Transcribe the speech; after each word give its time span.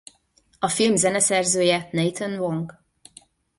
A 0.59 0.67
film 0.69 0.95
zeneszerzője 0.97 1.89
Nathan 1.91 2.39
Wang. 2.39 2.83